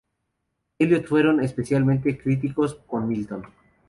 Eliot 0.79 1.05
fueron 1.05 1.43
especialmente 1.43 2.17
críticos 2.17 2.73
con 2.87 3.07
Milton. 3.07 3.43